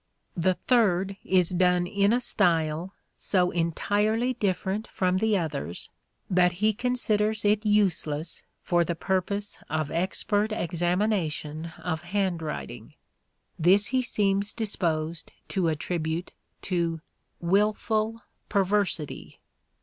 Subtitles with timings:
[0.35, 5.91] The third is done in a style so entirely different from the others
[6.27, 12.95] that he considers it useless for the purpose of expert examination of hand writing:
[13.59, 16.31] this he seems disposed to attribute
[16.63, 16.99] to"
[17.53, 19.39] wilful perversity."